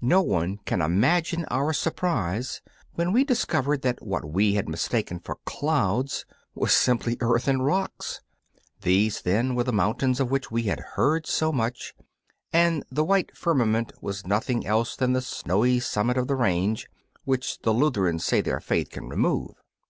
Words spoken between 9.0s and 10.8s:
then, were the mountains of which we had